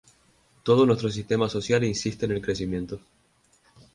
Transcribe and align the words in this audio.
Todo 0.63 0.87
nuestro 0.87 1.11
sistema 1.11 1.47
social 1.47 1.83
insiste 1.83 2.25
en 2.25 2.31
el 2.31 2.41
crecimiento". 2.41 3.01